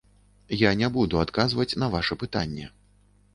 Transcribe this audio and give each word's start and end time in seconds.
Я 0.61 0.71
не 0.79 0.89
буду 0.95 1.19
адказваць 1.25 1.67
на 1.83 1.91
ваша 1.97 2.19
пытанне. 2.25 2.65